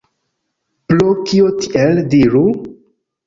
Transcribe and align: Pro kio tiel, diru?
Pro 0.91 1.09
kio 1.27 1.51
tiel, 1.65 2.01
diru? 2.15 2.41